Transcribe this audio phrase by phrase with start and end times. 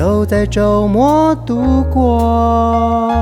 [0.00, 3.12] 都在周末度过，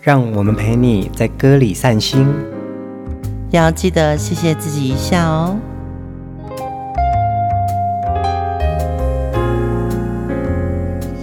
[0.00, 2.24] 让我们陪你在歌里散心，
[3.50, 5.56] 要记得谢谢自己一下哦。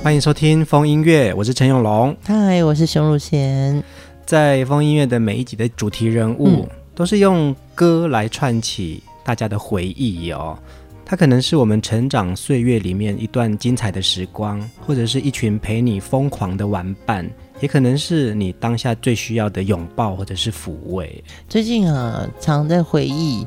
[0.03, 3.81] 欢迎收听风音乐，我是陈永龙，嗨，我是熊汝贤。
[4.25, 10.59] 在风音乐的每一集的主题人物，嗯、都是用歌来串起大家的回忆哦。
[11.05, 17.29] 它可能是我们成长岁月里面一段精彩的时光，或者是一群陪你疯狂的玩伴，
[17.61, 21.23] 也可能是你当下最需要的拥抱或者是抚慰。
[21.47, 23.45] 最近啊，常在回忆，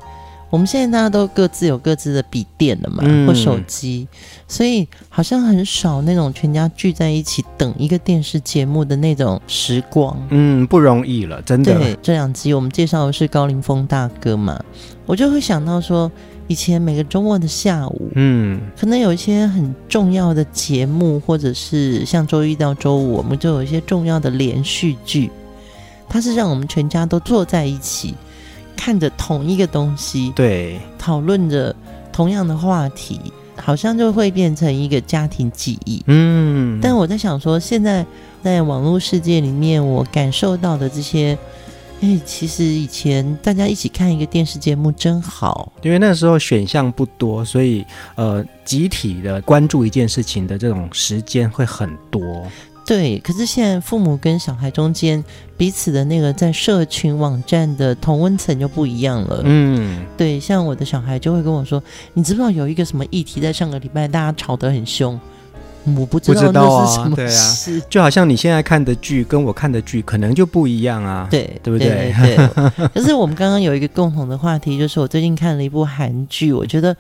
[0.51, 4.09] 我们现在大家都各自有各自的笔电了嘛，嗯、或手机，
[4.47, 10.17] 所以好像很少那种全家聚在一起等一个电视节目的那种时光。
[10.31, 11.75] 嗯，不容易了，真的。
[11.75, 14.59] 对，这两集我们介绍的是高凌风大哥嘛，
[15.07, 16.11] 我就会想到说。
[16.51, 25.31] 以前每个周末的下午，嗯，可能有一些很重要的节目，或者是像周一到周五，我们就有一些重要的连续剧，
[26.09, 28.15] 它是让我们全家都坐在一起，
[28.79, 31.75] 看着同一个东西，对，讨论着
[32.13, 33.21] 同样的话题，
[33.57, 36.79] 好像就会变成一个家庭记忆，嗯。
[36.81, 38.07] 但我在想说，现在
[38.43, 41.37] 在网络世界里面，我感受到的这些。
[42.01, 47.85] 哎，其实以前大家一起看一个电视节目真好，因为那时候选项不多，所以
[48.15, 52.47] 呃，集体的关注一件事情的这种时间会很多。
[52.89, 55.23] 对，可是现在父母跟小孩中间
[55.59, 59.43] 彼此的那个在社群网站的同温层就不一样了。
[59.45, 61.83] 嗯，对，像我的小孩就会跟我说
[62.15, 65.21] ：“你知不知道有一个什么议题在上个礼拜大家吵得很凶？”
[65.97, 71.89] 我不知道那是什么事，对啊，就好像你现在看的剧跟我看的剧可能就不一样啊，对，对不对？
[71.89, 72.89] 对，对，对。
[72.89, 76.97] 可是我们刚刚有一个共同的话题，就是我最近看了一部韩剧，我觉得，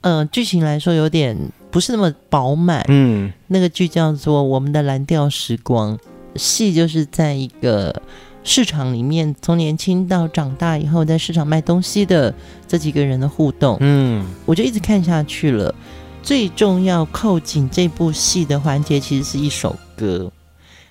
[0.00, 1.36] 呃，剧情来说有点
[1.70, 2.84] 不是那么饱满。
[2.88, 5.96] 嗯，那个剧叫做《我们的蓝调时光》，
[6.36, 8.02] 戏就是在一个
[8.42, 12.34] 市场里面，从年轻到长大以后，在市场卖东西的
[12.66, 13.76] 这几个人的互动。
[13.80, 15.74] 嗯，我就一直看下去了。
[16.22, 20.30] 最重要扣紧这部戏的环节，其实是一首歌。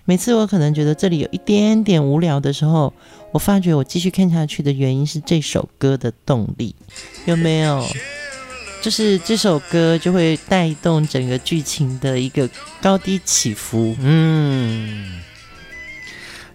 [0.06, 2.91] 每次我可能觉得这里有一点点无聊的时候，
[3.31, 6.75] 我发觉我继续看下去的原因是这首歌的动力，
[7.25, 7.85] 有没有？
[8.81, 12.50] 就是这首歌就会带动整个剧情的一个
[12.81, 13.95] 高低起伏。
[14.01, 15.22] 嗯。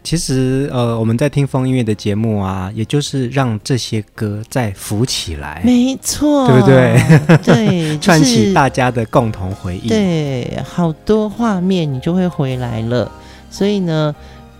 [0.03, 7.39] 其实，呃，我们在听风音乐的节目啊，也就是让这些歌再浮起来，没错，对不对？
[7.43, 13.11] 对， 串起大家的共同回忆，对，好多画面你就会回来了。
[13.51, 14.15] 所以呢，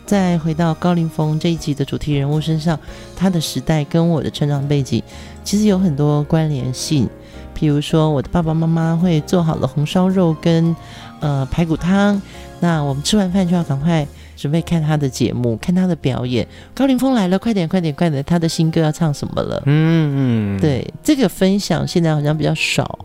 [0.07, 2.81] 再回到高凌风这一集的主题人物身上，
[3.15, 5.03] 他的时代跟我的成长背景
[5.45, 7.07] 其实有很多关联性。
[7.55, 10.75] 比如说，我的爸爸妈妈会做好了红烧肉跟
[11.21, 12.21] 呃排骨汤，
[12.61, 14.07] 那我们吃完饭就要赶快。
[14.37, 16.47] 准备看他的节目，看他的表演。
[16.75, 18.23] 高凌风来了，快点，快点，快点！
[18.25, 19.63] 他的新歌要唱什么了？
[19.65, 22.99] 嗯嗯，对，这个分享现在好像比较少。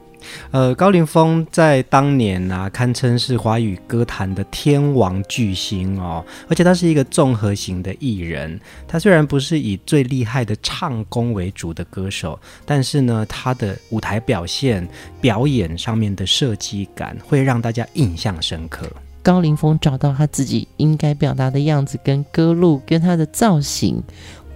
[0.52, 8.59] 呃，高凌风在当年啊，堪称是华语歌坛的天王巨星哦，而且他是一个综合型的艺人。
[8.88, 14.88] 他虽然不是以最厉害的唱功为主的歌手，但是呢，他的舞台表现、
[15.22, 18.85] 表演上面的设计感，会让大家印象深刻。
[19.22, 24.02] 高凌风找到他自己应该表达的样子跟歌路，跟他的造型。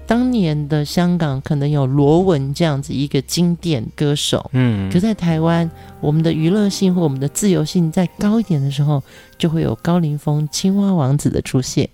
[0.05, 5.69] 当年的香港可能有罗文这样子一个经典歌手，嗯，可在台湾，
[6.01, 9.01] 我们的娱乐性或我们的自由性再高一点的时候，
[9.37, 11.89] 就会有高凌风青蛙王子的出现。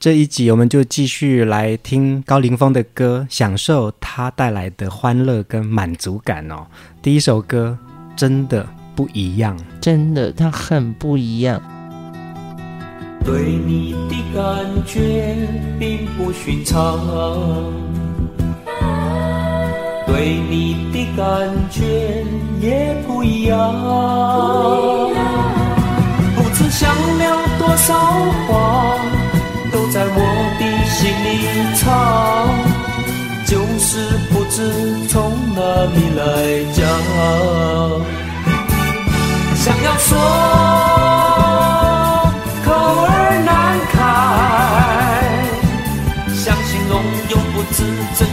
[0.00, 6.66] 这一集我们就继续来听高凌风的歌，享受他带来的欢乐跟满足感哦。
[7.00, 7.78] 第一首歌
[8.14, 11.62] 真的不一样，真的，他很不一样。
[13.24, 14.42] 对你的感
[14.86, 15.36] 觉
[15.78, 16.98] 并不寻常，
[20.06, 22.24] 对你的感觉
[22.60, 23.56] 也不一样。
[26.36, 27.24] 不曾想了
[27.58, 27.94] 多少
[28.46, 28.98] 话，
[29.72, 30.18] 都在我
[30.60, 31.26] 的心里
[31.76, 31.84] 藏，
[33.46, 34.56] 就是不知
[35.08, 35.60] 从哪
[35.94, 36.20] 里来
[36.74, 36.78] 讲。
[39.56, 41.23] 想要说。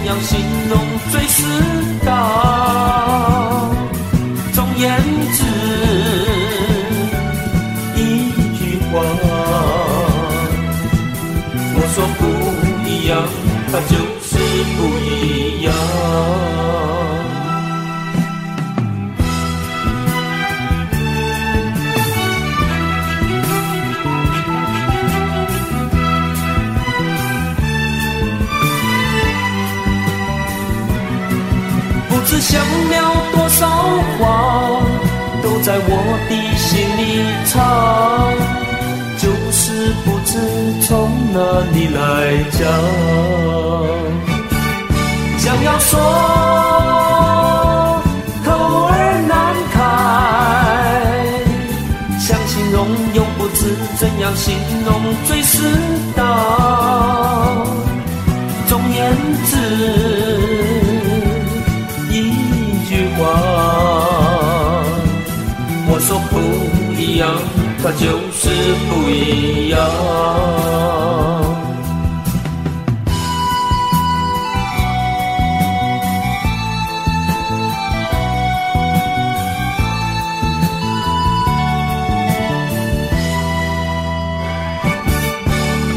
[0.06, 0.40] 样形
[0.70, 0.74] 容
[1.12, 1.44] 最适
[2.06, 2.10] 当？
[4.54, 5.02] 总言
[5.34, 5.44] 之，
[7.96, 8.00] 一
[8.58, 8.60] 句
[8.92, 8.94] 话，
[11.74, 12.22] 我说不
[12.90, 13.12] 一样，
[13.72, 14.30] 它就是
[14.76, 15.11] 不一样
[32.42, 32.96] 想了
[33.32, 33.68] 多少
[34.18, 34.82] 话，
[35.44, 35.90] 都在我
[36.28, 37.00] 的心里
[37.46, 37.56] 藏，
[39.16, 40.32] 就是不知
[40.82, 40.90] 从
[41.32, 41.38] 哪
[41.72, 42.00] 里来
[42.58, 42.60] 讲。
[45.38, 46.00] 想要说，
[48.44, 48.50] 口
[48.88, 48.92] 儿
[49.30, 49.32] 难
[49.72, 49.80] 开，
[52.20, 53.60] 想形容又不知
[54.00, 54.90] 怎样形容
[55.26, 55.78] 最适
[56.16, 56.20] 当。
[58.68, 59.16] 总言
[59.46, 60.31] 之。
[67.22, 67.38] 想
[67.78, 68.50] 法就是
[68.90, 69.80] 不一样。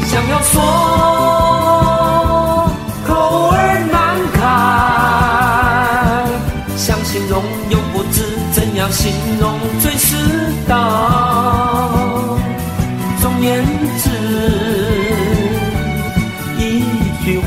[0.05, 0.61] 想要说
[3.03, 3.09] 口
[3.49, 3.55] 儿
[3.91, 3.97] 难
[4.31, 4.37] 开
[6.77, 12.37] 想形容又不知怎样形容最是当，
[13.21, 13.63] 总言
[13.99, 14.09] 之，
[16.57, 16.61] 一
[17.23, 17.45] 句话。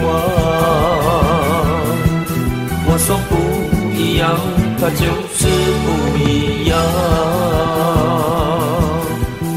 [2.90, 3.32] 我说不
[3.96, 4.24] 一样，
[4.80, 5.04] 它就
[5.34, 5.46] 是
[5.84, 5.86] 不
[6.18, 6.72] 一样。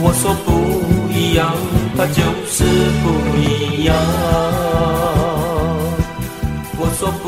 [0.03, 0.49] 我说不
[1.13, 1.53] 一样，
[1.97, 2.63] 它就是
[3.03, 3.05] 不
[3.37, 3.95] 一样。
[6.77, 7.25] 我说不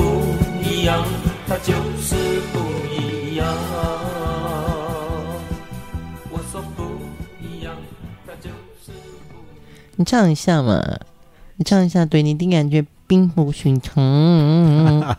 [0.62, 1.06] 一样，
[1.47, 2.15] 它就是
[2.51, 2.56] 不
[9.95, 10.81] 你唱一下嘛，
[11.57, 14.04] 你唱一下，对你的感觉并不寻常。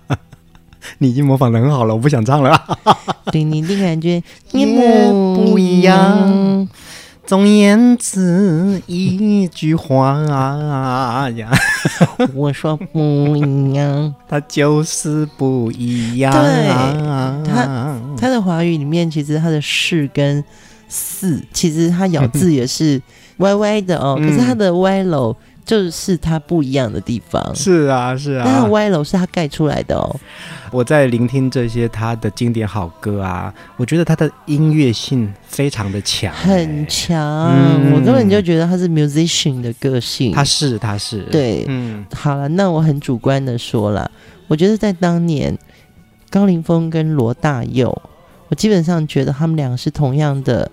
[0.98, 2.60] 你已经模仿的很好了，我不想唱了。
[3.32, 4.22] 对你的感觉
[4.52, 6.68] 也不一样。
[7.24, 10.18] 总言之，一句话
[11.36, 11.50] 呀，
[12.34, 16.30] 我说不一样，它就是不一样。
[16.32, 16.68] 对，
[17.48, 20.44] 它它的华语里面，其实它的是跟
[20.88, 23.00] 四，其实它咬字也是。
[23.38, 25.34] 歪歪的哦，可是它的歪楼
[25.64, 27.42] 就是它不一样的地方。
[27.48, 30.14] 嗯、是啊，是啊，那个歪楼是它盖出来的哦。
[30.70, 37.16] 我在聆听这些他的经典好歌啊，我觉得他的音乐性非常的强，很强。
[37.52, 40.32] 嗯、我根本就觉得他是 musician 的个性。
[40.32, 41.20] 他是，他是。
[41.30, 44.10] 对，嗯，好了，那我很主观的说了，
[44.48, 45.56] 我觉得在当年，
[46.28, 47.96] 高凌风跟罗大佑，
[48.48, 50.70] 我基本上觉得他们两个是同样的。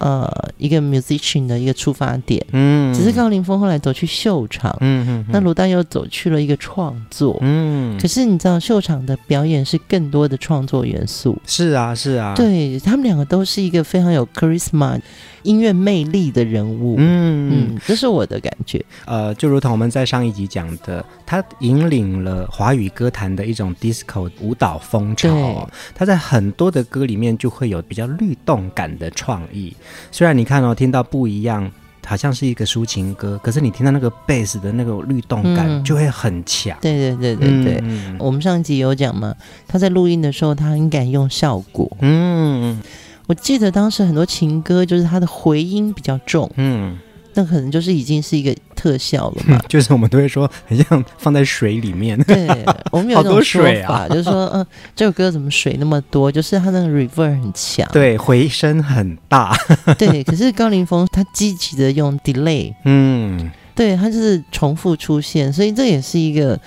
[0.00, 0.26] 呃，
[0.56, 14.98] 一个 musician 的一个出发点，嗯，只是高凌风后来走去秀场，嗯嗯，那罗大佑走去了一个创作，嗯，可是你知道秀场的表演是更多的创作元素，是啊是啊，对他们两个都是一个非常有 charisma
[15.42, 17.50] 音乐魅力的人物，嗯。
[17.52, 29.74] 嗯，这是我的感觉，呃，就如同我们在上一集讲的，他引领了华语歌坛的一种 disco 舞蹈风潮，他在很多的歌里面就会有比较律动感的创意。
[30.10, 31.70] 虽然你看哦，听到不一样，
[32.06, 36.76] 好像是一个抒情歌，可是你听到那个贝斯的那个律动感就会很强。
[36.78, 39.34] 嗯、对对对对对，嗯、我们上一集有讲嘛，
[39.68, 41.90] 他在录音的时候他很敢用效果。
[42.00, 42.80] 嗯，
[43.26, 46.50] 我记得当时很多情歌就是他的回音比较重。
[46.56, 46.98] 嗯。
[47.34, 52.18] 那可能就是已经是一个特效了嘛，嗯， 就是我们都会说很像放在水里面。
[52.22, 52.48] 对，
[52.90, 56.30] 我们有 一种说法，啊、 就是说，嗯，这首歌怎么水那么多？
[56.30, 59.56] 就是它那个 reverb 很强，对，回声很大。
[59.98, 66.58] 对，可是高凌风他积极的用 delay，嗯，对，他就是重复出现，所以这也是一个。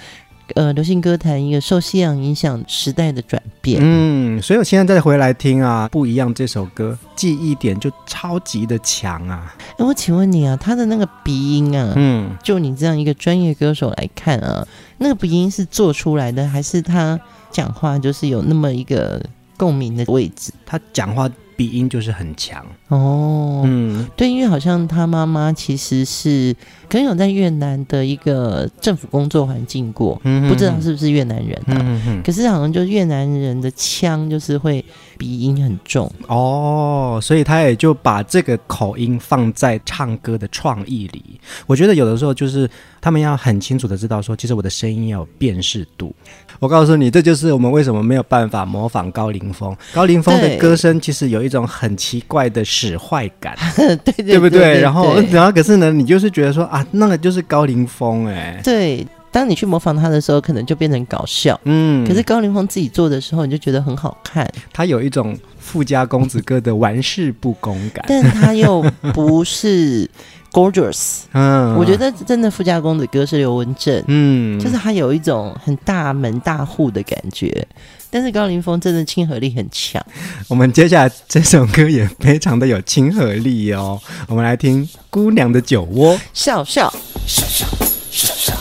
[0.55, 3.79] 呃，流行歌坛一个受西洋影响时代的转变。
[3.81, 9.55] 嗯，所以我现在再回来听啊，不一样这首歌，记忆点就超级的强啊。
[9.79, 17.19] 那我请问你啊，他的那个鼻音啊，嗯，就你这样一个专业歌手来看啊，那个鼻音是做出来的，还是他
[17.49, 19.23] 讲话就是有那么一个
[19.57, 20.51] 共鸣的位置？
[20.65, 23.63] 他讲话鼻音就是很强哦。
[23.65, 26.55] 嗯，对，因为好像他妈妈其实是
[26.89, 32.21] 可能有在越南的一个政府工作环境过，嗯、不知道是不是越南人啊？
[32.23, 34.83] 可是好像就越南人的腔就是会
[35.17, 41.39] 鼻音很重哦，所以他也就把这个口音放在唱歌的创意里。
[41.67, 42.69] 我觉得有的时候就是
[43.01, 46.13] 他们要很清楚的知道说，其实我的声音要有辨识度。
[46.59, 49.75] 我告诉你，这就是我们为什么没有办法模仿高凌风。
[49.93, 53.55] 高凌风的歌声其实有一种很奇怪的使坏感，
[54.03, 54.79] 对对不对？
[54.81, 58.59] 然后，然后可是呢，你就是觉得说啊，那个就是高凌风哎。
[58.63, 61.59] 对，当你去模仿他的时候，可能就变成搞笑。
[61.65, 64.49] 嗯，可是高凌风自己做的时候，你就觉得很好看。
[64.71, 68.81] 他有一种富家公子哥的玩世不恭感，但他又
[69.13, 70.09] 不是。
[70.53, 77.67] Gorgeous， 嗯，我觉得真的富家公子哥是刘文正，嗯，就是他有一种很大门大户的感觉，
[78.13, 79.99] 但是高凌风真的亲和力很强。
[80.47, 86.93] 我们接下来这首歌也非常的有亲和力哦，我们来听《姑娘的酒窝》，笑笑，
[87.25, 87.65] 笑笑，
[88.11, 88.53] 笑笑，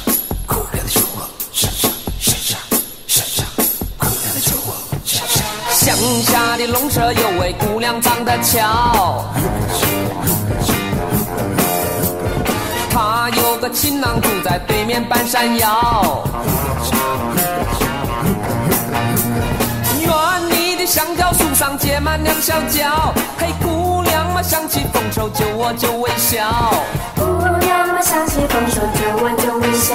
[0.47, 1.87] 姑娘的酒窝，笑笑，
[2.19, 2.57] 笑笑，
[3.07, 3.45] 笑笑，
[3.99, 5.45] 姑娘的酒窝，笑笑。
[5.69, 9.31] 乡下的农舍有位姑娘长得俏。
[12.89, 16.27] 他有个情郎住在对面半山腰，
[22.03, 26.75] 树上结满两小脚，嘿，姑娘嘛想起丰收就我就微笑，
[27.15, 27.23] 姑
[27.61, 29.95] 娘嘛想起丰收就我就微笑，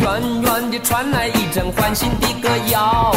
[0.00, 3.14] 远远的传来一阵欢欣的歌谣。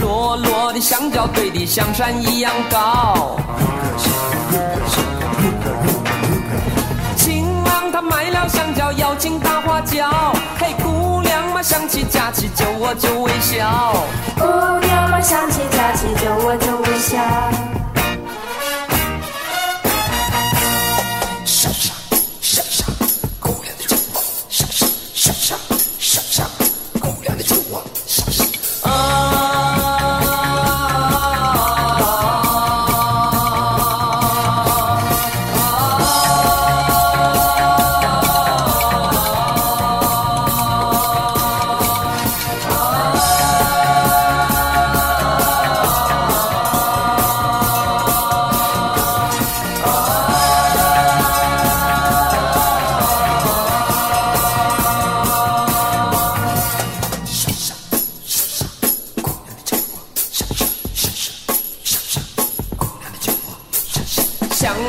[0.00, 3.36] 落落的香蕉堆得像山一样高，
[8.32, 10.10] 了香蕉要进大花轿，
[10.58, 13.94] 嘿，姑娘嘛想起佳期就我就微笑，
[14.36, 14.44] 姑
[14.84, 17.81] 娘嘛想起佳期就我就微笑。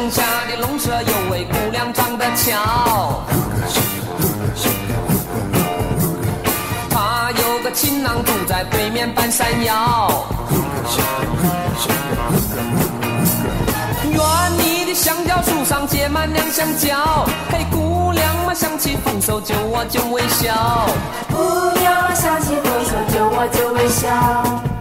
[0.04, 3.24] 乡下的农舍有位姑娘长得俏，
[6.90, 10.26] 她有个情郎住在对面半山腰。
[14.04, 14.18] 愿
[14.58, 20.86] 里的香蕉树上结满两香蕉，嘿姑娘嘛想起丰收就我就微笑，
[21.32, 24.73] 姑娘嘛想起丰收就我就微笑。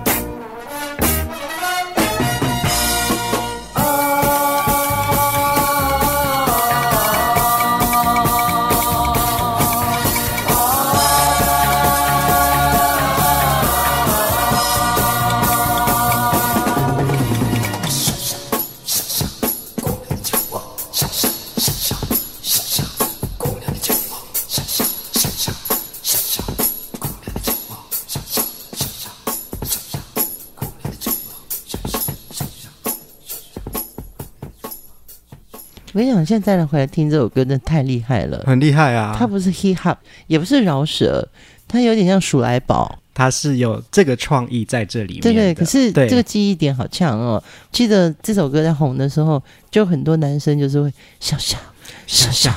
[36.23, 39.15] 讲，现在再回来听这首歌，真的太厉害了，很厉害啊！
[39.19, 41.29] 它不是 hip hop，也不是饶舌，
[41.67, 45.23] 它有点像鼠来宝，它是有这个创意在这里面。
[45.23, 47.43] 对对，可是这个记忆点好强哦！
[47.71, 51.59] 记得这首歌在红的时候，就很多男生就是会笑笑
[52.07, 52.53] 笑笑。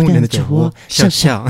[0.00, 1.46] 姑娘的酒窝，笑笑。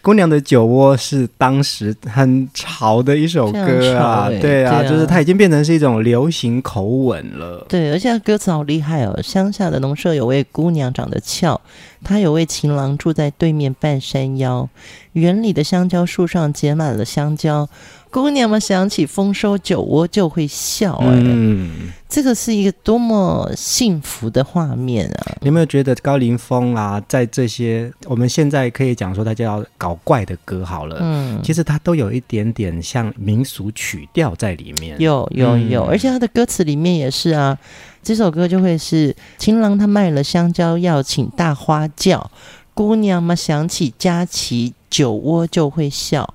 [0.00, 3.58] 姑娘的酒窝是当时很潮的一首歌
[3.96, 7.66] 啊，欸、对啊，对啊，就是它已经变成是一种流行口吻了。
[7.68, 9.20] 对，而且它歌词好厉害哦。
[9.22, 11.60] 乡下的农舍有位姑娘长得俏，
[12.02, 14.68] 她有位情郎住在对面半山腰，
[15.12, 17.68] 园里的香蕉树上结满了香蕉。
[18.10, 25.36] 姑娘们想起丰收酒窝就会笑，哎，嗯，这个是一个多么幸福的画面啊！
[25.40, 37.56] 你有没有觉得高凌风啊，在这些我们现在可以讲说他叫搞怪的歌好了，嗯，其实他都有一点点像民俗曲调在里面，有有有，而且他的歌词里面也是啊，
[38.02, 42.30] 这首歌就会是情郎他卖了香蕉要请大花轿，
[42.72, 44.72] 姑娘们想起佳琪。
[44.90, 46.26] 酒窝就会笑，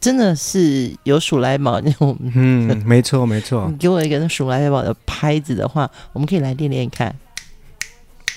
[0.00, 2.16] 真的是有鼠来宝那种。
[2.34, 3.68] 嗯，没错没错。
[3.70, 7.14] 你给我一个那鼠来宝的拍子的话，我们可以来练练看。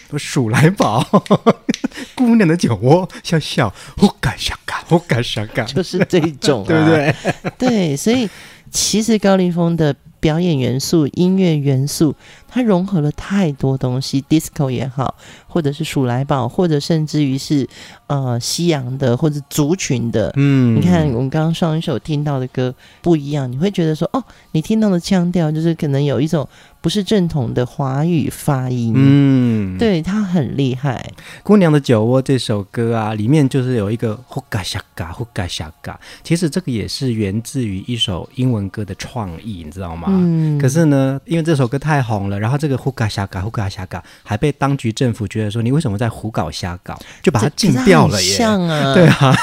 [0.10, 1.03] 我鼠来宝，
[2.13, 7.15] 姑娘的酒窝笑笑，呼嘎小嘎，呼嘎小嘎，就是这种、啊， 对不对？
[7.58, 8.29] 对，所以
[8.70, 9.96] 其实高凌风的。
[10.24, 12.15] 表演元素、音乐元素，
[12.53, 15.15] 它融合了太多东西，disco 也好，
[15.48, 17.67] 或者是鼠来宝，或者甚至于是
[18.05, 20.31] 呃西洋的或者族群的。
[20.36, 26.48] 嗯，你看我们刚刚上一首听到的歌不一样，你会觉得说，哦，你听到的腔调就是可能有一种。
[26.83, 31.13] 不是正统的华语发音，嗯，对，他很厉害。
[31.41, 40.10] 《姑娘的酒窝》这首歌啊，里面就是有一个呼嘎夏嘎呼嘎夏嘎，其实这个也是源自于一首英文歌的创意，你知道吗？
[40.10, 40.60] 嗯。
[40.60, 48.35] 可是呢，因为这首歌太红了，然后这个胡搞瞎搞、胡搞瞎搞还被当局政府觉得说，你为什么在胡搞瞎搞，就把它禁掉了耶。
[48.35, 49.33] 像啊， 对啊，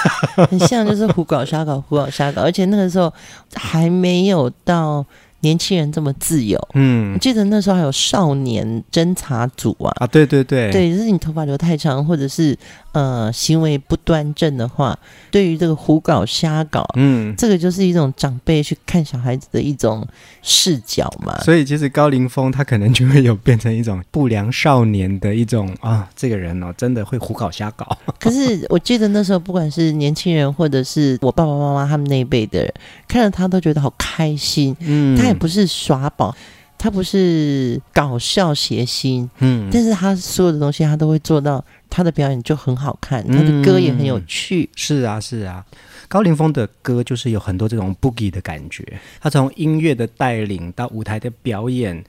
[0.50, 3.12] 很像就是胡搞瞎搞胡搞瞎搞，而且那个时候
[3.54, 5.04] 还没有到。
[5.42, 12.54] 年轻人这么自由，嗯，我记得那时候还有少年侦查组啊，啊，对对对，对，就是你头发留太长，或者是
[12.92, 14.96] 呃行为不端正的话，
[15.32, 20.06] 对于这个胡搞瞎搞，嗯，这个就是一种长辈去看小孩子的一种
[20.42, 21.36] 视角嘛。
[21.42, 27.98] 所以其实高凌风他可能就会有变成一种不良少年的一种啊，这个人哦，真的会胡搞瞎搞。
[28.20, 32.72] 可是我记得那时候不管是年轻人，或者是我爸爸妈妈他们那一辈的人，
[33.08, 35.40] 看着他都觉得好开心，嗯，他也。
[35.40, 36.36] 不是耍宝，
[36.82, 44.62] 他不是搞笑谐星，嗯，但是他所有的东西他都会做到，他的表演就很好看，他的歌也很有趣。
[44.62, 45.62] 嗯，是啊，是啊，
[46.08, 48.82] 高凌风的歌就是有很多这种 boogie 的感觉，
[49.20, 52.02] 他从音乐的带领到舞台的表演。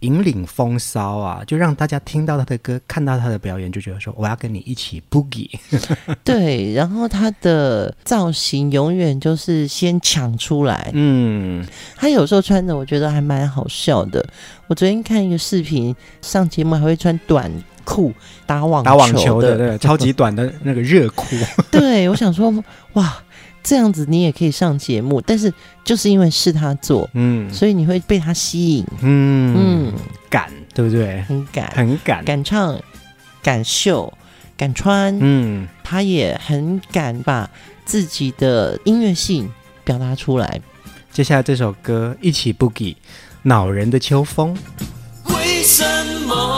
[0.00, 5.50] 引领风骚啊，就让大家听到他的歌，看到他的表演，就觉得说我要跟你一起 boogie。
[6.22, 10.90] 对，然后他的造型永远就是先抢出来。
[10.94, 14.24] 嗯，他有时候穿的我觉得还蛮好笑的。
[14.68, 17.50] 我昨天看一个视频，上节目还会穿短
[17.84, 18.12] 裤
[18.46, 21.24] 打网打网球的，对，超级短的那个热裤。
[21.70, 22.52] 对，我想说
[22.92, 23.22] 哇。
[23.68, 25.52] 这样子你也可以上节目，但是
[25.84, 29.54] 就是因为是他做，嗯，所以你会被他吸引，嗯。
[29.54, 29.92] 嗯，
[30.30, 31.20] 敢对不对？
[31.28, 32.80] 很敢，很敢，敢唱，
[33.42, 34.10] 敢秀，
[34.56, 37.50] 敢穿，嗯，他也很敢把
[37.84, 39.46] 自己的音乐性
[39.84, 40.58] 表达出来。
[41.12, 42.96] 接下来这首歌一起 Boogie，
[43.42, 44.56] 恼人的秋风。
[45.26, 45.84] 为什
[46.26, 46.57] 么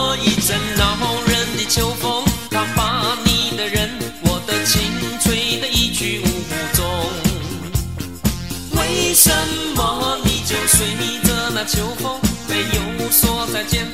[11.70, 13.86] 秋风，没有说再见，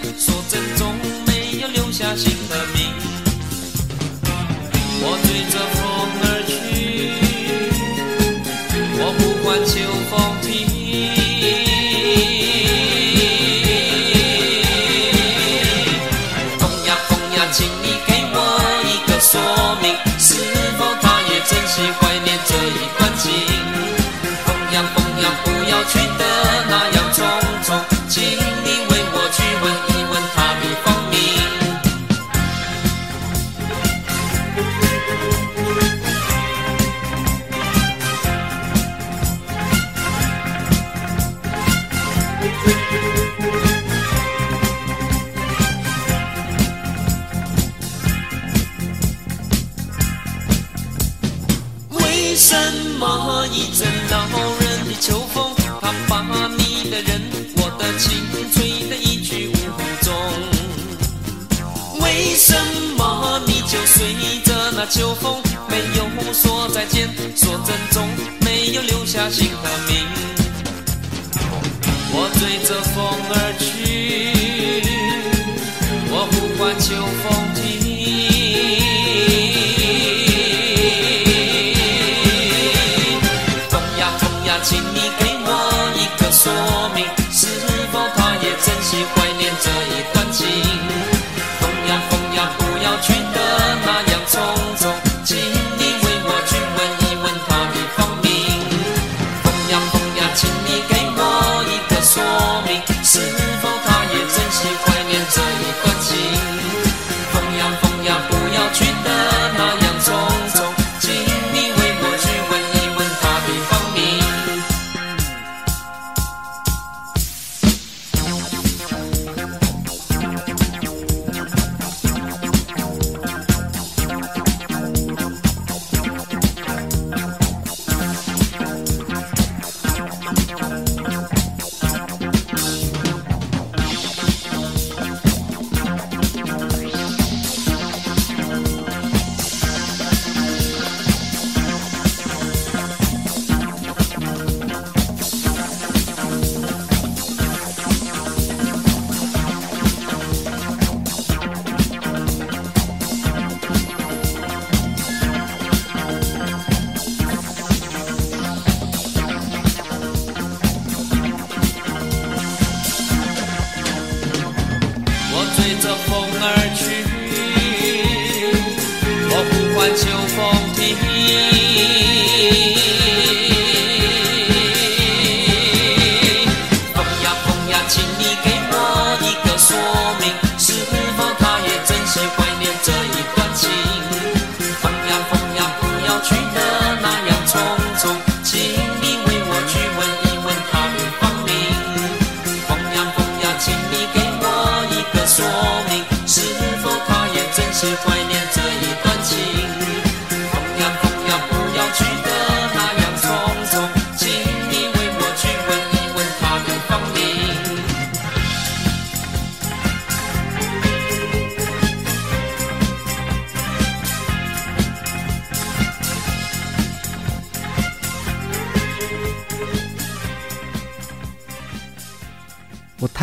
[196.39, 196.43] 是
[196.83, 198.16] 否他也真心？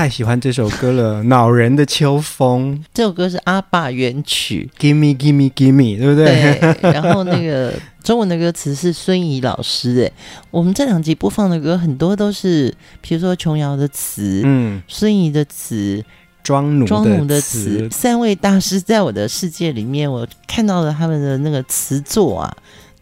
[0.03, 2.77] 太喜欢这首歌了，《恼人的秋风》。
[2.93, 6.75] 这首歌是阿爸原曲，Gimme Gimme Gimme，对不对？
[6.81, 6.91] 对。
[6.91, 10.03] 然后那个 中文的歌词是孙怡老师。
[10.03, 10.11] 哎，
[10.51, 16.03] 我们这两集播放的歌很多都是，比如说琼瑶的词，嗯，孙怡的词，
[16.43, 22.53] 庄奴庄奴的词，三位大师在我的世界里面，我看到了他们的那个词作啊。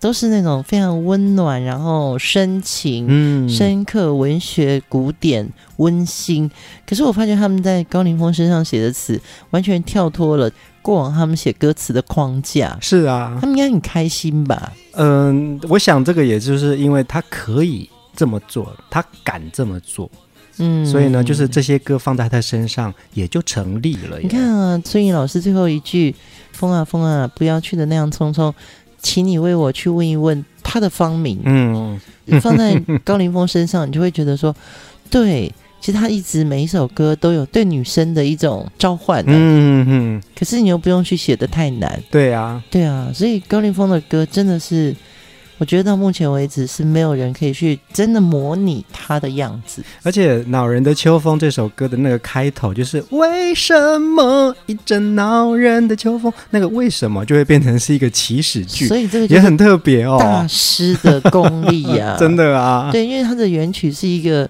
[0.01, 6.49] 都是那种非常温暖，然后深情、嗯、深刻、文学、古典、温馨。
[6.87, 10.49] 可是我发觉他们在高凌风身上写的词，完全跳脱了
[10.81, 12.75] 过往他们写歌词的框架。
[12.81, 14.73] 是啊，他们应该很开心吧？
[14.93, 20.09] 嗯，我想这个也就是因为他可以这么做，他敢这么做，
[20.57, 24.17] 嗯，所以呢，就是这些歌放在他身上也就成立了。
[24.19, 26.15] 你看啊，孙颖老师最后一句
[26.51, 28.51] “风啊风啊，不要去的那样匆匆”。
[29.01, 31.39] 请你为我去问一问他的芳名。
[31.43, 31.99] 嗯，
[32.41, 34.55] 放在高凌风身上，你就会觉得说，
[35.09, 39.25] 对，其实他一直每一首歌都有对女生的一种召唤啊。
[39.27, 40.23] 嗯嗯。
[40.35, 42.01] 可是你又不用去写的太难。
[42.09, 44.95] 对啊，对啊，所以高凌风的歌真的是。
[45.61, 64.49] 我觉得到目前为止是没有人可以去真的模拟他的样子，而且《恼人的秋风》这首歌的那个开头就是为什么一阵恼人的秋风，那个为什么就会变成是一个起始句，所以这个也很特别哦，大师的功力呀、啊， 真的啊，对，因为他的原曲是一个。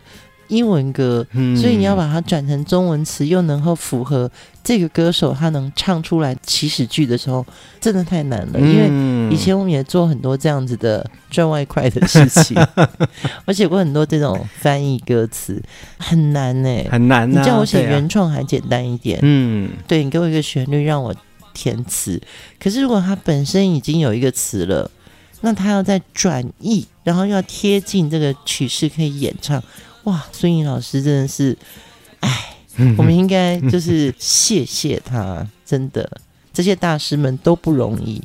[0.51, 4.29] 英文歌，所以你要把它转成中文词，又能够符合
[4.61, 7.45] 这个歌手他能唱出来起始句的时候，
[7.79, 8.59] 真的太难了。
[8.59, 12.57] 因为以前我们也做很多这样子的赚外快的事情，
[13.47, 15.63] 我写过很多这种翻译歌词，
[15.97, 17.39] 很难呢、欸，很难、啊。
[17.39, 21.15] 你叫我写原创还简单一点，嗯，对，你给我一个旋律让我
[21.53, 22.21] 填词。
[22.59, 24.91] 可是如果它本身已经有一个词了，
[25.43, 29.63] 那他要再转译，然后又要贴近这个曲式可以演唱。
[30.05, 31.55] 哇，孙颖老师真的是，
[32.21, 32.55] 哎，
[32.97, 36.09] 我们应该就是谢谢他，真的，
[36.51, 38.21] 这些大师们都不容易。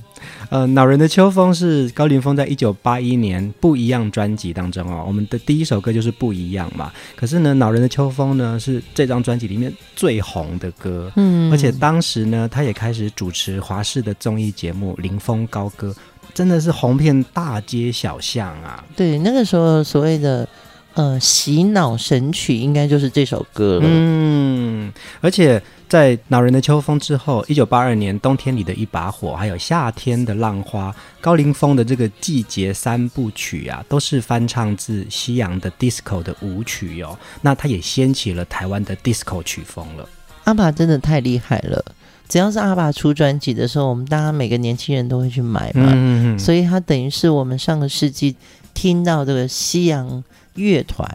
[0.48, 6.90] 呃，恼人的秋风是高凌风在一九八一年不一样专辑当中哦，我们的第一首歌就是不一样嘛。
[7.14, 15.90] 可是呢，恼人的秋风呢是这张专辑里面最红的歌，嗯，而且当时呢，他也开始主持华视的综艺节目《凌风高歌》，
[16.32, 18.84] 真的是红遍大街小巷啊。
[18.96, 20.48] 对，那个时候所谓的。
[20.96, 23.82] 呃，洗脑神曲应该就是这首歌了。
[23.84, 37.14] 嗯，而且在《恼人的秋风》之后，一九八二年《冬天里的一把火》，还有《夏天的浪花》，高凌风的这个季节三部曲啊，都是翻唱自西洋的 disco 的舞曲哦。
[37.42, 40.08] 那他也掀起了台湾的 disco 曲风了。
[40.44, 41.84] 阿爸真的太厉害了！
[42.26, 45.92] 只要是阿爸出专辑的时候，我们大家每个年轻人都会去买嘛。
[45.94, 48.34] 嗯，所以他等于是我们上个世纪
[48.72, 50.24] 听到这个西洋。
[50.56, 51.08] 乐团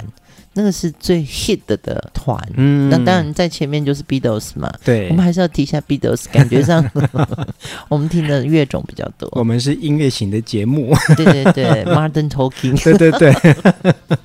[0.53, 6.85] 那个是最 hit 的团，嗯，那当然在前面就是 Beatles 嘛，对，我们还是要提一下 Beatles，感觉上
[7.87, 9.29] 我们听的乐种比较多。
[9.31, 13.55] 我们是音乐型的节目，对对对，Modern Talking，对对对。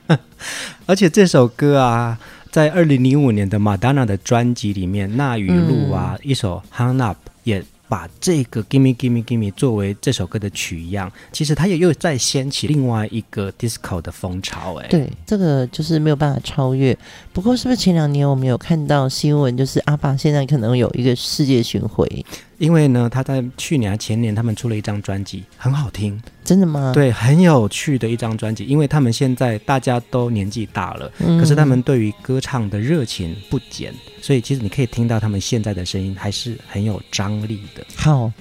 [0.87, 2.19] 而且这首歌啊，
[2.51, 7.63] 在二零零五年的 Madonna 的专辑里面，《那语录》啊，嗯、一首 Hung Up 也。
[7.89, 14.75] 把这个 Gimme Gimme Gimme 作为这首歌的曲样，其实它也又再掀起另外一个 disco 的风潮。
[14.77, 16.97] 哎，对，这个就是没有办法超越。
[17.33, 22.25] 不过，是不是前两年我们有看到新闻，就是阿爸现在可能有一个世界巡回？
[22.59, 26.21] 因为呢，他在去年、前年他们出了一张专辑，很好听。
[26.45, 26.93] 真的吗？
[26.95, 28.65] 对，很有趣的一张专辑。
[28.65, 33.93] 因为他们现在大家都年纪大了，嗯、可是他们对于歌唱的热情不减，
[34.23, 37.85] 所以其实你可以听到他们现在的声音还是很有张力的。
[37.97, 38.33] 好，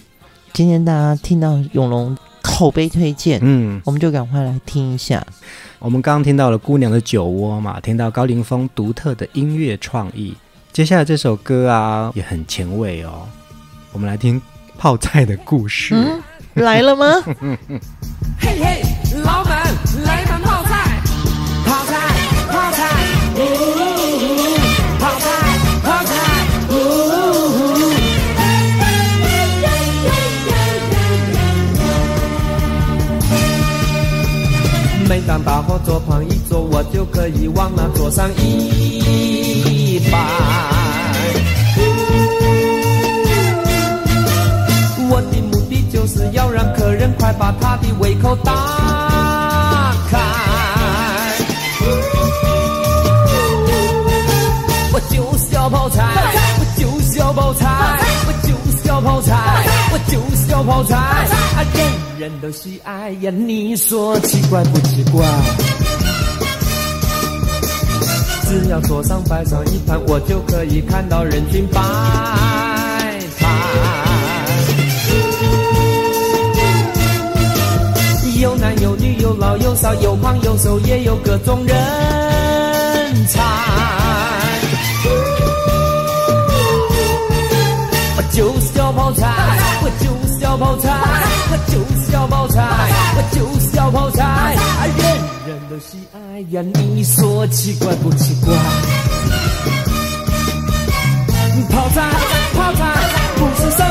[0.53, 5.25] 今天大家听到永龙口碑推荐，嗯，我们就赶快来听一下。
[5.79, 10.33] 我们刚刚听到了《姑娘的酒窝》嘛，听到高凌风独特的音乐创意。
[10.71, 13.27] 接下来这首歌啊，也很前卫哦。
[13.95, 14.41] 我们来听
[14.77, 15.95] 泡菜的故事。
[15.95, 16.21] 嗯
[16.53, 17.05] 来了吗？
[18.37, 18.81] 嘿嘿，
[19.23, 21.01] 老板，来盘泡菜，
[21.65, 21.95] 泡菜，
[22.51, 22.89] 泡菜，
[23.35, 23.43] 呜呜
[24.19, 24.57] 呜，
[24.99, 25.25] 泡菜，
[25.81, 26.13] 泡菜，
[26.69, 26.75] 呜呜
[27.55, 27.71] 呜。
[35.07, 40.19] 每当大伙桌旁一坐，我就可以往那桌上一摆。
[45.15, 48.51] 我的目的就是要让客人快把他的胃口打
[50.11, 50.19] 开。
[54.91, 56.03] 我就是要泡菜，
[56.59, 57.65] 我就是要泡菜，
[58.27, 59.33] 我就是要泡菜，
[59.93, 61.87] 我就是要泡菜，啊，人
[62.19, 65.25] 人都喜爱呀，你说奇怪不奇怪？
[68.49, 71.79] 只要桌上摆上一盘，我就可以看到人群摆
[78.45, 81.75] 有男有女，有老有少，有胖有瘦，也有各种人
[83.25, 83.41] 才。
[88.15, 89.25] 我就是要泡菜，
[89.81, 90.91] 我就是要泡菜，
[91.49, 92.61] 我就是要泡菜，
[93.17, 94.55] 我就是要泡菜，
[94.95, 95.03] 人
[95.47, 98.53] 人都喜爱呀，你说奇怪不奇怪？
[101.71, 102.11] 泡菜，
[102.53, 102.93] 泡菜，
[103.37, 103.83] 不是什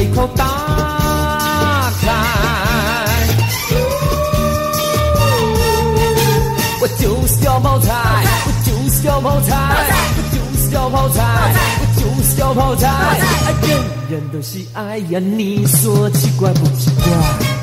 [0.00, 2.08] 胃口打开。
[6.80, 7.92] 我就是要泡菜，
[8.46, 9.54] 我就是要泡菜，
[10.16, 11.22] 我就是要泡菜，
[11.80, 12.88] 我就是要泡菜，
[13.68, 17.59] 人人都喜爱呀，你说奇怪不奇怪？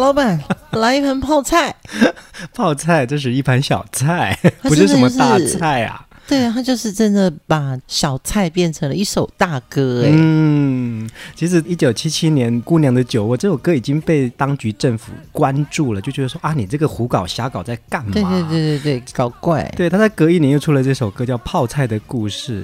[0.00, 1.74] 老板，来一盘泡菜。
[2.54, 6.06] 泡菜，这是一盘小菜，它不是什么大菜啊。
[6.26, 10.10] 对啊，他就是真的把小菜变成了一首大歌哎。
[10.12, 18.12] 嗯，其实一九七七年《姑娘的酒窝》这首歌已经被当局政府关注了，就觉得说啊，你这个胡搞瞎搞在干嘛？
[18.14, 19.64] 对对对对对，搞怪。
[19.76, 22.62] 对，他在隔一年又出了这首歌叫《泡菜的故事》。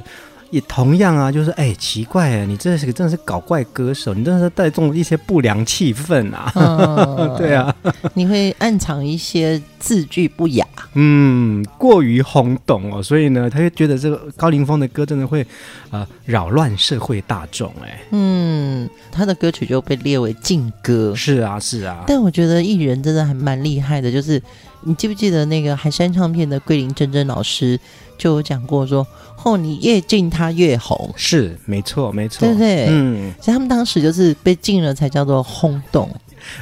[0.56, 6.50] 也同样啊，就是哎，奇怪啊，你这是个真的是搞怪歌手，你真的是带动一些不良气氛啊！
[6.56, 7.74] 嗯、 对啊，
[8.14, 15.46] 你会暗藏一些字句不雅，嗯，过于轰动哦，所以呢，他就觉得这个高凌风的歌真的会
[15.90, 21.14] 呃扰乱社会大众，哎，嗯，他的歌曲就被列为禁歌。
[21.14, 24.42] 是啊，是啊，但我觉得艺人真的还蛮厉害的，就是
[24.82, 27.78] 你记不记得那个海山唱片的桂林真真老师
[28.16, 29.06] 就有讲过说。
[29.44, 32.86] 哦，你越禁他越红，是没错没错，对不对？
[32.88, 36.10] 嗯，所以他们当时就是被禁了，才叫做轰动。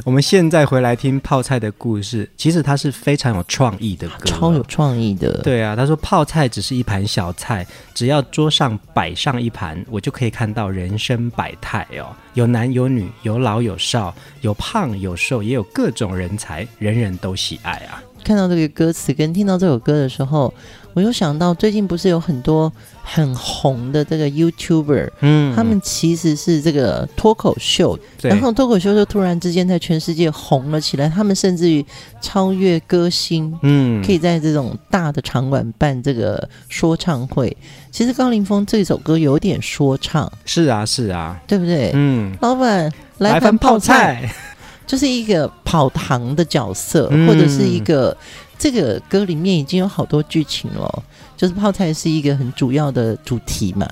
[0.04, 5.40] 我们现在回来听泡菜的故事，其实它是非常有创意的歌，超有创意的。
[5.42, 18.02] 对啊，他说泡菜只是一盘小菜，只要桌上摆上一盘，我就可以看到人生百态哦，有男有女，有老有少，有胖有瘦，也有各种人才，人人都喜爱啊。
[18.24, 20.52] 看到这个歌词跟听到这首歌的时候，
[20.94, 31.84] 我又想到最近不是有很多很红的这个 YouTuber，嗯，他们其实是这个脱口秀，然后脱口秀就突然之间在全世界红了起来，他们甚至于
[32.22, 37.54] 超越歌星，嗯，可以在这种大的场馆办这个说唱会。
[37.90, 41.90] 其实高凌风这首歌有点说唱，是啊是啊，对不对？
[41.92, 44.32] 嗯，老板来盘泡菜。
[44.86, 48.16] 就是一个跑堂的角色，嗯、或者是一个
[48.58, 51.02] 这个歌里面已经有好多剧情了。
[51.36, 53.86] 就是泡菜是一个很主要的主题嘛，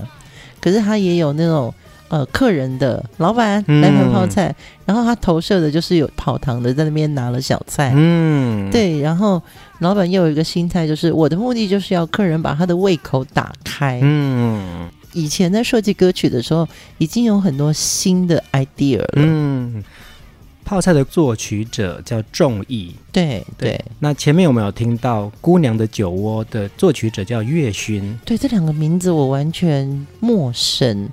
[0.61, 1.75] 可是他也有那种
[2.09, 4.55] 呃客人的老板嗯来盘泡菜，
[4.87, 9.43] 然后他投射的就是有跑堂的在那边拿了小菜，嗯，，对，然后
[9.81, 13.99] 老板又有一个心态，就是我的目的就是要客人把他的胃口打开。
[14.03, 19.09] 嗯以前在设计歌曲的时候，已经有很多新的 idea 了。
[19.17, 19.83] 嗯，
[20.65, 28.19] 泡菜的作曲者叫仲义，对对那前面有没有听到《姑娘的酒窝》的作曲者叫岳勋？
[28.25, 31.09] 对，这两个名字我完全陌生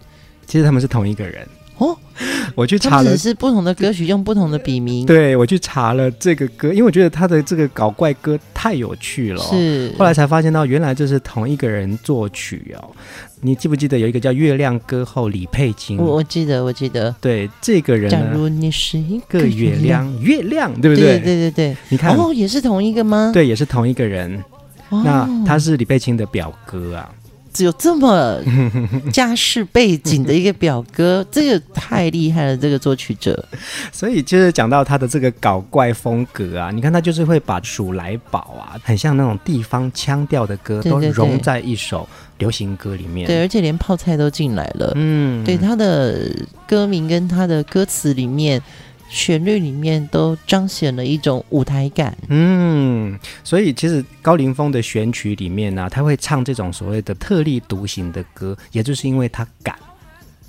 [0.45, 1.47] 其实他们是同一个人。
[1.77, 1.97] 哦。
[2.53, 9.47] 我去查了只，是不同的歌曲用不同的笔名，对我去查了这个歌，因为我觉得他的这个搞怪歌太有趣了哦。
[9.51, 12.91] 是后来才发现到，原来这是同一个人作曲哦。
[13.41, 15.97] 你记不记得有一个叫月亮歌后李佩琴？
[15.97, 17.13] 我我记得我记得。
[17.21, 21.19] 对这个人假，如你是一个个月亮，月亮对不对对？
[21.19, 23.31] 对对对你看，哦，也是同一个吗？
[23.33, 24.43] 对，也是同一个人。
[24.89, 27.09] 哦，那他是李佩琴的表哥啊。
[27.53, 28.39] 只有这么
[29.11, 33.43] 家世背景的一个表哥， 这个太厉害了，这个作曲者。
[33.91, 42.07] 所以就是讲到他的这个搞怪风格啊，你看他就是会把鼠来宝啊，很像那种地方腔调的歌，都融在一首
[42.37, 43.27] 流行歌里面。
[43.27, 44.91] 对，而且连泡菜都进来了。
[44.95, 46.29] 嗯，对，他的
[46.67, 48.61] 歌名跟他的歌词里面。
[49.09, 59.75] 旋律里面都彰显了一种舞台感，嗯，所以其实高凌风的选曲里面呢、啊，他会唱这种所谓的特立独行的歌，也就是因为他敢，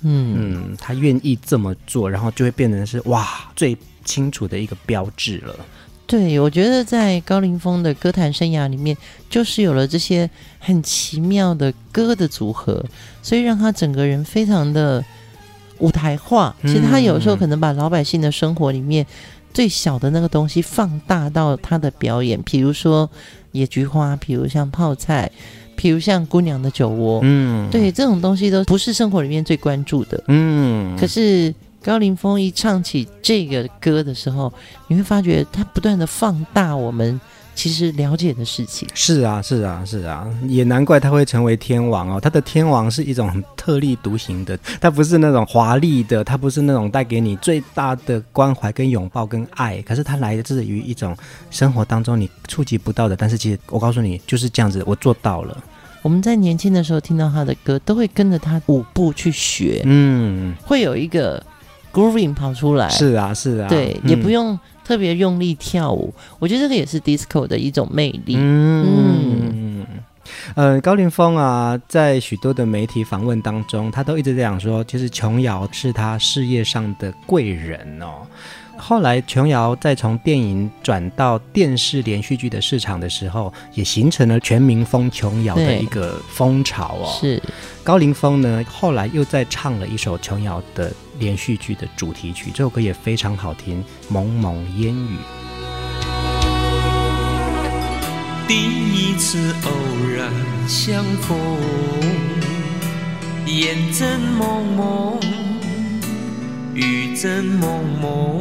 [0.03, 5.55] 嗯嗯，他愿意这么做，然后就会变成是哇最清楚的一个标志了。
[6.05, 8.95] 对，我觉得在高凌风的歌坛生涯里面，
[9.27, 12.85] 就是有了这些很奇妙的歌的组合，
[13.23, 15.03] 所以让他整个人非常的。
[15.81, 19.05] 舞台化，其实他有时候可能把老百姓的生活里面
[19.53, 23.09] 最小的那个东西放大到他的表演，比如说
[23.51, 25.29] 野菊花，比如像泡菜，
[25.75, 34.53] 比如像姑娘的酒窝，嗯，对，这种东西都不是生活里面最关注的，嗯，可是高凌风一唱起这个歌的时候，
[34.87, 37.19] 你会发觉他不断的放大我们。
[37.61, 42.19] 其实了解的事情是啊，是啊，是啊，也难怪他会成为天王哦。
[42.19, 51.15] 他的天王是一种很特立独行的，他不是那种华丽的，他不是那种带给你最大的关怀跟拥抱跟爱，可是他来自于一种
[51.51, 53.15] 生活当中你触及不到的。
[53.15, 55.55] 但是其实我告诉你，就是这样子，我做到了。
[56.01, 61.45] 我们在年轻的时候听到他的歌，都会跟着他舞步去学，嗯，会有一个
[61.93, 62.89] grooving 跑出来。
[62.89, 64.59] 是啊，是啊，对，嗯、也不用。
[64.83, 68.35] 特别用力跳舞，我觉得这个也是 disco 的一种魅力。
[68.37, 69.85] 嗯，
[70.55, 78.27] 呃，高凌风啊，在许多的媒体访问当中，他都一直在讲说，其实琼瑶是他事业上的贵人哦。
[78.81, 87.19] 后来琼瑶再从电影转到电视连续剧的市场的时候，也形成了全民风琼瑶的一个风潮哦。
[87.21, 87.39] 是
[87.83, 95.15] 高凌风呢，后来又再唱了一首琼瑶的连续剧的主题曲，这首歌也非常好听，《蒙蒙烟雨》。
[98.47, 99.71] 第一次偶
[100.13, 100.33] 然
[100.67, 101.37] 相逢，
[103.45, 105.19] 烟正蒙蒙，
[106.73, 108.39] 雨正蒙蒙。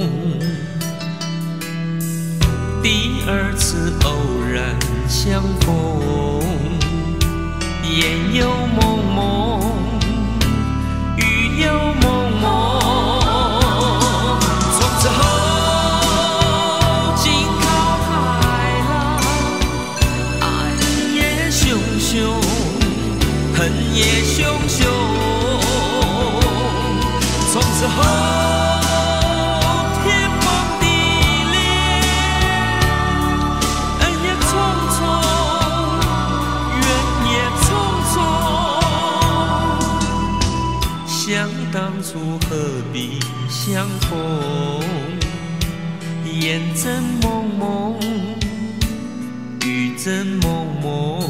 [2.82, 4.16] 第二次偶
[4.50, 4.74] 然
[5.06, 6.40] 相逢，
[7.84, 9.60] 烟又蒙蒙，
[11.18, 12.40] 雨又蒙蒙。
[14.72, 15.20] 从此后，
[17.16, 17.62] 惊涛
[18.08, 18.08] 骇
[18.88, 18.90] 浪，
[20.40, 20.44] 爱
[21.12, 22.08] 也汹汹，
[23.54, 23.58] 恨
[23.94, 24.80] 也汹汹。
[27.52, 28.49] 从此后。
[43.62, 44.80] 相逢？
[46.24, 47.94] 烟正蒙蒙，
[49.66, 51.20] 雨正蒙蒙。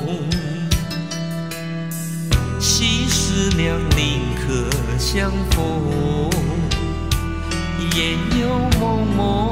[2.61, 6.31] 昔时两宁可相逢，
[7.97, 9.50] 烟又蒙蒙，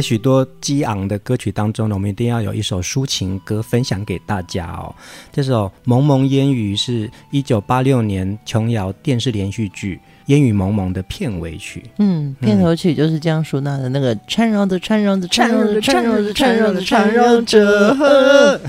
[0.00, 4.94] 在许多激昂的歌曲当中呢，我们一定要有一首抒情歌分享给大家哦。
[5.30, 9.96] 这首《蒙蒙烟雨》是一九八六年琼瑶电视连续剧
[10.28, 11.84] 《烟雨蒙蒙》的片尾曲。
[11.98, 18.60] 嗯，片头曲就是江淑娜的那个缠绕着、缠绕着、缠绕着、缠绕着、缠绕着、缠绕着，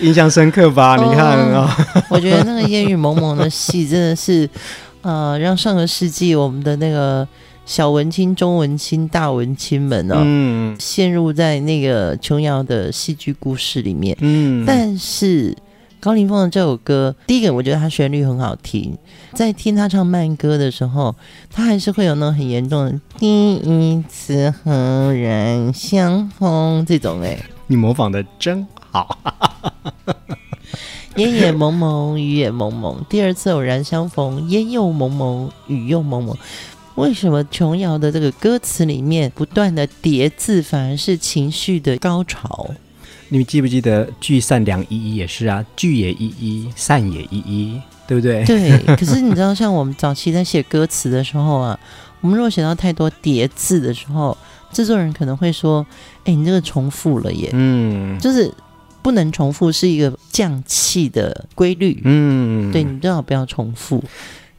[0.00, 0.96] 印象深刻吧？
[0.96, 1.74] 你看啊，
[2.10, 4.46] 我觉得那个烟雨蒙蒙的戏真的是，
[5.00, 7.26] 呃，让上个世纪我们的那个。
[7.66, 14.16] 小文青、中文青、大文青们哦，嗯、陷入在那个琼瑶的戏剧故事里面。
[14.20, 15.56] 嗯，但是
[16.00, 18.96] 高凌风的这首歌，第一个我觉得他旋律很好听，
[19.34, 21.14] 在听他唱慢歌的时候，
[21.50, 27.38] 他还是会有那种很严重的“第一次赫然相逢”这种哎，
[27.68, 29.18] 你模仿的真好。
[31.16, 36.36] 烟也蒙蒙，雨也蒙蒙，第二次偶然相逢，烟又蒙蒙，雨又蒙蒙。
[37.00, 42.70] 为什么琼瑶的这个歌词里面不断的叠字，反而是情绪的高潮？
[43.30, 48.44] 你们记不记得“聚散两依依”也是啊，“聚”也依依，“散”也依依，对不对？
[48.44, 48.78] 对。
[48.96, 51.78] 可是你知道，像我们早期在写歌词的时候啊，
[52.20, 54.36] 我们如果写到太多叠字的时候，
[54.72, 55.86] 制作人可能会说
[56.24, 58.52] ：“哎，你这个重复了耶。”嗯，就是
[59.00, 62.00] 不能重复，是一个降气的规律。
[62.04, 64.02] 嗯，对，你最好不要重复。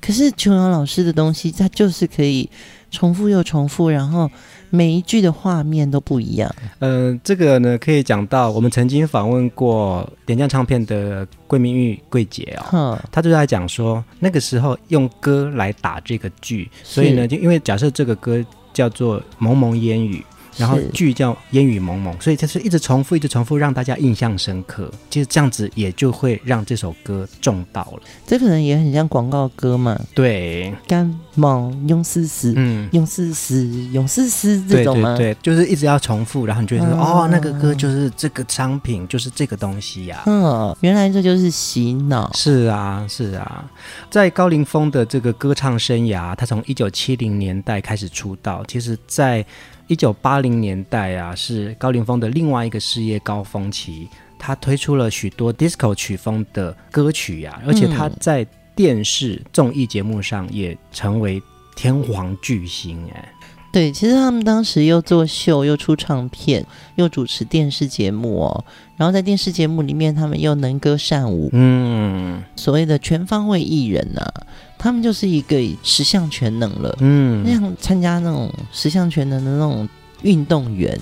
[0.01, 2.49] 可是琼瑶老师的东西，它就是可以
[2.89, 4.29] 重复又重复，然后
[4.71, 6.53] 每一句的画面都不一样。
[6.79, 18.43] 嗯、呃，这个呢可以讲到我们曾经访问过点将唱片的桂明玉桂姐哦，嗯、她就在讲说那个时候用歌来打这个剧，所以呢，就因为假设这个歌
[18.73, 20.17] 叫做《蒙蒙烟雨》。
[20.57, 24.91] 然后剧叫烟雨蒙蒙，所以就是一直重复，一直重复，让大家印象深刻。
[25.09, 28.03] 其实这样子也就会让这首歌中到了。
[28.27, 29.99] 这可能也很像广告歌嘛。
[30.13, 35.15] 对，感冒用丝丝，嗯，用丝丝，用丝丝这种吗？
[35.15, 40.27] 对，对，对，就是一直要重复，然后你就会说，嗯、哦，那个歌就是这个商品，就是这个东西呀、啊。
[40.27, 42.32] 嗯，原来这就是洗脑。
[42.34, 43.65] 是啊，是啊，
[44.09, 49.45] 在高凌风的这个歌唱生涯，他从一九七零年代开始出道，其实，在
[49.88, 54.09] 一九八零年代啊，是高凌风的另外一个事业高峰期。
[54.43, 58.43] 他推出了许多 disco 曲风的歌曲呀、啊，而且他在
[58.82, 61.39] 电视综艺节目上也成为
[61.75, 63.32] 天皇巨星哎。
[63.71, 66.65] 对，其实他们当时又做秀，又出唱片，
[66.95, 68.65] 又主持电视节目哦。
[68.97, 74.34] 然后在电视节目里面，他们又能歌善舞，嗯，所谓的全方位艺人呐、啊。
[74.79, 79.88] 他们就是一个十项全能了，嗯，那样参加那种十项全能的那种
[80.23, 80.99] 运动员，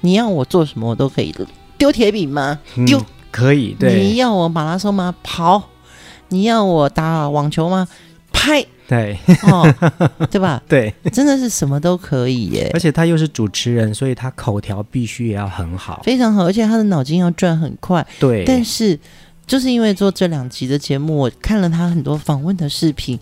[0.00, 1.32] 你要我做什么我都可以。
[1.78, 2.58] 丢铁饼吗？
[2.86, 3.74] 丢、嗯、可以。
[3.78, 5.14] 对，你要我马拉松吗？
[5.22, 5.62] 跑。
[6.30, 7.86] 你要我打网球吗？
[8.32, 8.64] 拍。
[8.88, 9.72] 对，哦，
[10.32, 10.60] 对吧？
[10.68, 12.70] 对，真的是什么都可以耶。
[12.74, 16.44] 而且他又是主持人，所以他口条必须也要很好，非常好。
[16.44, 18.04] 而且他的脑筋要转很快。
[18.18, 18.98] 对，但是。
[19.46, 23.18] 就是因为做这两集的节目，我看了他很多访问的视频，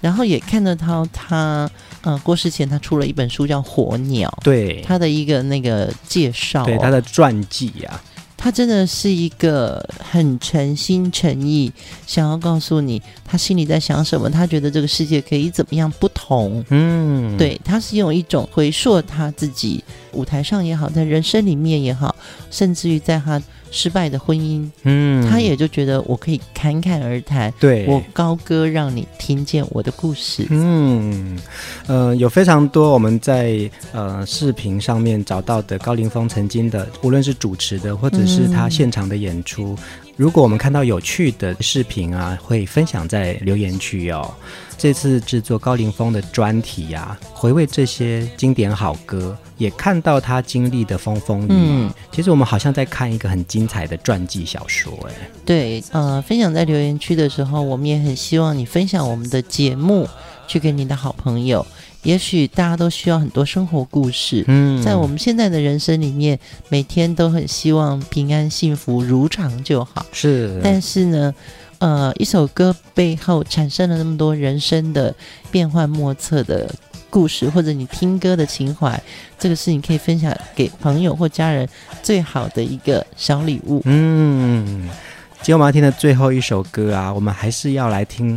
[0.00, 1.70] 然后也看得到他
[2.02, 8.02] 他呃过世前他出了一本书叫《火鸟》，对他的一个那个介绍、哦，对他的传记呀、啊，
[8.38, 11.70] 他真的是一个很诚心诚意
[12.06, 22.16] 想要告诉你他心里在想什么，他觉得这个世界可以怎么样不同，嗯，对，他是用一种回溯他自己舞台上也好，在人生里面也好，
[22.50, 23.42] 甚至于在他。
[23.70, 31.38] 失败的婚姻，嗯，他也就觉得我可以侃侃而谈，对，我高歌让你听见我的故事，嗯，
[31.86, 44.34] 呃，有非常多我们在呃视频上面找到的高凌风曾经的，无论是主持的或者是他现场的演出，嗯、如果我们看到有趣的视频啊，会分享在留言区哦。
[44.76, 51.48] 这次制作高凌风的专题呀、啊，回味这些经典好歌，也看到他经历的风风雨雨。
[51.50, 55.30] 嗯，其实我们好像在看一个很精彩的传记小说，哎。
[55.46, 60.08] 对，呃，分享在留言区的时候，我们也很希望你分享我们的节目，
[60.48, 61.64] 去给你的好朋友。
[62.02, 64.44] 也许大家都需要很多生活故事。
[64.48, 66.38] 嗯，在我们现在的人生里面，
[66.68, 70.04] 每天都很希望平安幸福如常就好。
[70.12, 71.34] 是，但是呢。
[71.80, 75.14] 呃，一首歌背后产生了那么多人生的
[75.48, 76.68] 变幻莫测的
[77.08, 79.00] 故事，或者你听歌的情怀，
[79.38, 81.68] 这个是你可以分享给朋友或家人
[82.02, 83.80] 最好的一个小礼物。
[83.84, 84.88] 嗯，
[85.36, 88.36] 今天我们要听的最后一首歌啊，我们还是要来听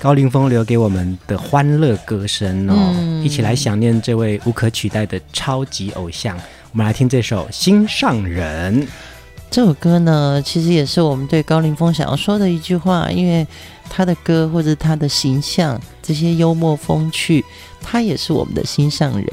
[0.00, 6.36] 高凌风留给我们的欢乐歌声哦，嗯、一起来想念这位无可取代的超级偶像。
[6.72, 8.82] 我们来听这首《心上人》。
[9.50, 13.46] 这首歌呢，其实也是我们对高凌风想要说的一句话，因为
[13.90, 17.44] 他的歌或者他的形象，这些幽默风趣，
[17.82, 19.26] 他也是我们的心上人。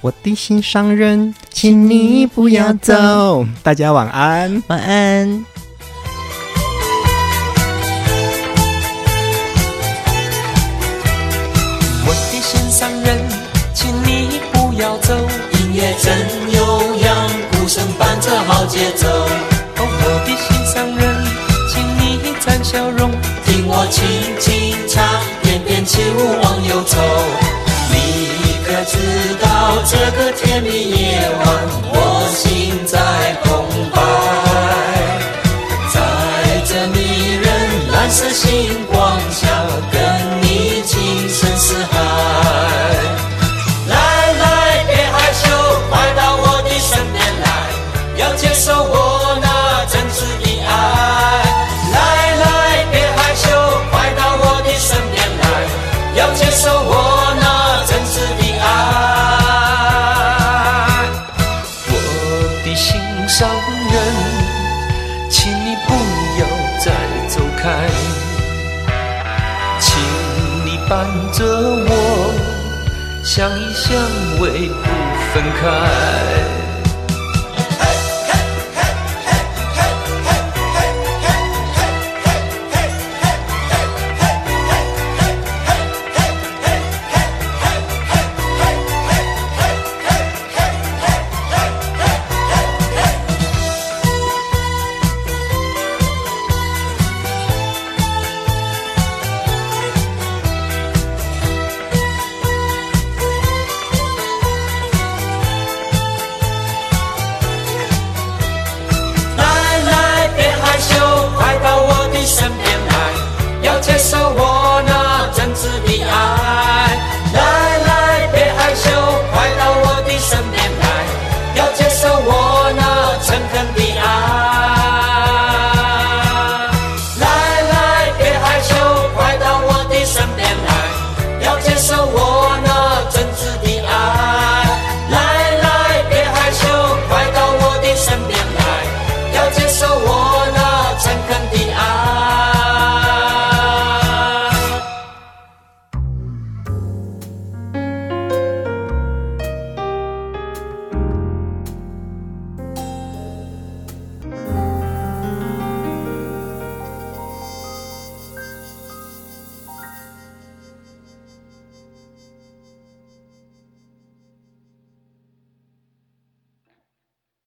[0.00, 3.46] 我的心上人，请你不要走。
[3.62, 5.44] 大家晚安，晚安。
[15.78, 16.10] 乐真
[16.50, 16.58] 悠
[16.96, 19.06] 扬，鼓声伴着好节奏。
[19.06, 21.00] 哦，我的心上人，
[21.70, 23.12] 请你展笑容，
[23.46, 24.02] 听我轻
[24.40, 25.06] 轻唱，
[25.40, 26.98] 翩翩起舞往忧愁。
[27.92, 27.94] 你
[28.66, 28.98] 可知
[29.40, 31.46] 道这个甜蜜夜晚，
[31.92, 31.96] 我
[32.34, 32.98] 心在
[33.44, 33.46] 澎
[33.94, 33.96] 湃，
[35.94, 35.96] 在
[36.66, 36.98] 这迷
[37.36, 37.46] 人
[37.92, 38.97] 蓝色星光
[74.50, 74.82] 谁不
[75.34, 76.37] 分开。